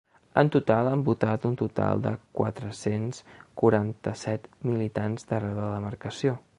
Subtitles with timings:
[0.41, 3.21] En total, han votat un total de quatre-cents
[3.63, 6.41] quaranta-set militants d’arreu de la demarcació.